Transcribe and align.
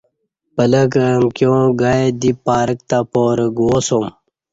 پلکہ 0.55 1.03
امکیاں 1.17 1.65
گائ 1.81 2.03
دی 2.19 2.31
پارک 2.45 2.79
تہ 2.89 2.97
پارہ 3.11 3.45
گواسوم 3.57 4.05